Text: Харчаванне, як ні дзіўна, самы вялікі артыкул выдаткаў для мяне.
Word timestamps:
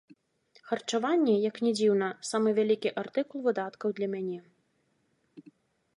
Харчаванне, 0.69 1.35
як 1.49 1.55
ні 1.67 1.71
дзіўна, 1.79 2.07
самы 2.31 2.49
вялікі 2.61 2.93
артыкул 3.03 3.39
выдаткаў 3.49 3.87
для 4.01 4.07
мяне. 4.15 5.49